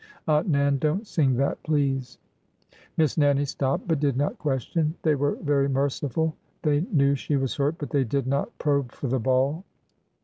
''Aunt 0.27 0.49
Nan,— 0.49 0.79
don't 0.79 1.05
sing 1.05 1.35
that, 1.35 1.61
please.'^ 1.61 2.17
CONFIRMATION 2.71 2.73
STRONG 2.73 2.77
371 2.95 2.95
Miss 2.97 3.17
Nannie 3.17 3.45
stopped, 3.45 3.87
but 3.87 3.99
did 3.99 4.17
not 4.17 4.39
question. 4.39 4.95
They 5.03 5.13
were 5.13 5.35
very 5.35 5.69
merciful. 5.69 6.35
They 6.63 6.81
knew 6.91 7.13
she 7.13 7.35
was 7.35 7.57
hurt, 7.57 7.75
but 7.77 7.91
they 7.91 8.03
did 8.03 8.25
not 8.25 8.57
probe 8.57 8.91
for 8.91 9.07
the 9.07 9.19
ball. 9.19 9.63